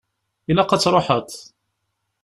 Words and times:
Ilaq 0.49 0.71
ad 0.71 0.81
truḥeḍ. 0.83 1.29